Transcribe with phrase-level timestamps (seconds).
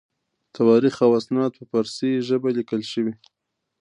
[0.55, 3.13] تواریخ او اسناد په فارسي ژبه لیکل شوي.